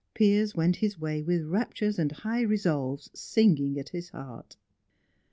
[0.15, 4.57] Piers went his way with raptures and high resolves singing at his heart.